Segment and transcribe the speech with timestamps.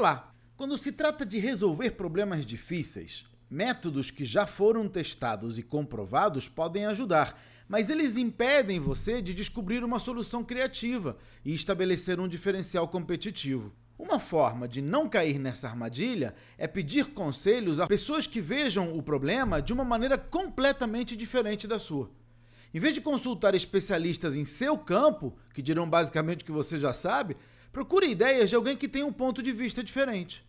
[0.00, 0.32] Olá!
[0.56, 6.86] Quando se trata de resolver problemas difíceis, métodos que já foram testados e comprovados podem
[6.86, 7.38] ajudar,
[7.68, 13.74] mas eles impedem você de descobrir uma solução criativa e estabelecer um diferencial competitivo.
[13.98, 19.02] Uma forma de não cair nessa armadilha é pedir conselhos a pessoas que vejam o
[19.02, 22.10] problema de uma maneira completamente diferente da sua.
[22.72, 26.94] Em vez de consultar especialistas em seu campo, que dirão basicamente o que você já
[26.94, 27.36] sabe,
[27.72, 30.44] procure ideias de alguém que tem um ponto de vista diferente.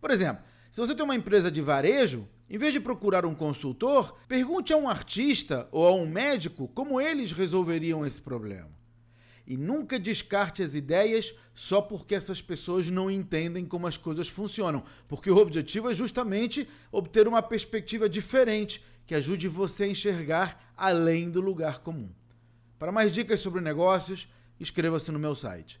[0.00, 4.16] Por exemplo, se você tem uma empresa de varejo, em vez de procurar um consultor,
[4.28, 8.70] pergunte a um artista ou a um médico como eles resolveriam esse problema.
[9.46, 14.84] E nunca descarte as ideias só porque essas pessoas não entendem como as coisas funcionam,
[15.06, 21.30] porque o objetivo é justamente obter uma perspectiva diferente que ajude você a enxergar além
[21.30, 22.10] do lugar comum.
[22.76, 24.28] Para mais dicas sobre negócios,
[24.58, 25.80] inscreva-se no meu site